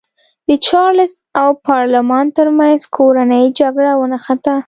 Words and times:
د 0.47 0.49
چارلېز 0.67 1.13
او 1.41 1.49
پارلمان 1.67 2.25
ترمنځ 2.37 2.81
کورنۍ 2.95 3.45
جګړه 3.59 3.91
ونښته. 3.99 4.55